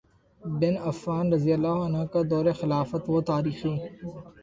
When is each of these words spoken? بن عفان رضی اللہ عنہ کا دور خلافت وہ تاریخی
بن 0.43 0.77
عفان 0.79 1.33
رضی 1.33 1.53
اللہ 1.53 1.77
عنہ 1.85 2.03
کا 2.13 2.21
دور 2.29 2.51
خلافت 2.59 3.03
وہ 3.07 3.21
تاریخی 3.27 3.77